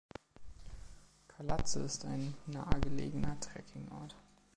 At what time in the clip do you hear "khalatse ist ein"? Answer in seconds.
1.27-2.33